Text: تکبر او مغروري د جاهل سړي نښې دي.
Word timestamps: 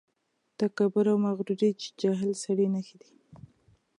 تکبر 0.59 1.05
او 1.11 1.17
مغروري 1.25 1.69
د 1.79 1.83
جاهل 2.01 2.31
سړي 2.43 2.67
نښې 2.73 2.97
دي. 3.01 3.11